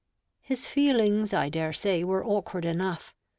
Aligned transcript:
His 0.41 0.67
feelings, 0.67 1.31
I 1.31 1.49
dare 1.49 1.73
say, 1.73 2.03
were 2.03 2.25
awkward 2.25 2.65
enough. 2.65 3.13